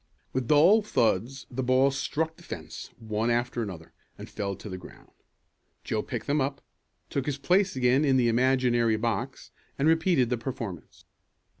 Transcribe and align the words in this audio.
With 0.33 0.47
dull 0.47 0.81
thuds 0.81 1.45
the 1.51 1.61
balls 1.61 1.95
struck 1.95 2.35
the 2.35 2.41
fence, 2.41 2.89
one 2.97 3.29
after 3.29 3.63
the 3.63 3.71
other, 3.71 3.93
and 4.17 4.27
fell 4.27 4.55
to 4.55 4.67
the 4.67 4.79
ground. 4.79 5.11
Joe 5.83 6.01
picked 6.01 6.25
them 6.25 6.41
up, 6.41 6.59
took 7.11 7.27
his 7.27 7.37
place 7.37 7.75
again 7.75 8.03
in 8.03 8.17
the 8.17 8.27
imaginary 8.27 8.97
box, 8.97 9.51
and 9.77 9.87
repeated 9.87 10.31
the 10.31 10.39
performance. 10.39 11.05